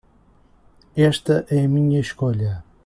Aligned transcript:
Esta 1.11 1.35
é 1.51 1.59
a 1.63 1.67
minha 1.75 1.99
escolha 2.05 2.53